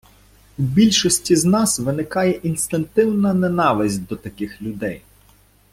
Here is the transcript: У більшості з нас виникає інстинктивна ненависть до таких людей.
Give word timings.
У 0.57 0.61
більшості 0.63 1.35
з 1.35 1.45
нас 1.45 1.79
виникає 1.79 2.31
інстинктивна 2.31 3.33
ненависть 3.33 4.05
до 4.07 4.15
таких 4.15 4.61
людей. 4.61 5.01